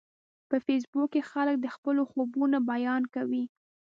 [0.49, 3.43] په فېسبوک کې خلک د خپلو خوبونو بیان کوي